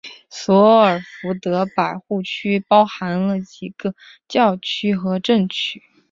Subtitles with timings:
[0.31, 3.93] 索尔福德百户区包含了几个
[4.27, 5.83] 教区和镇区。